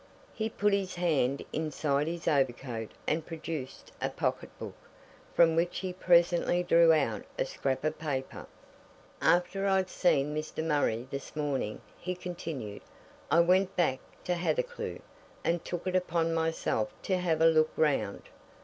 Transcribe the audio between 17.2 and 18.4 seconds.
a look round.